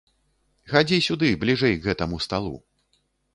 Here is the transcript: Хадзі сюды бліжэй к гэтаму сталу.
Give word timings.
Хадзі 0.71 0.97
сюды 1.07 1.29
бліжэй 1.43 1.77
к 1.77 1.87
гэтаму 1.91 2.21
сталу. 2.27 2.55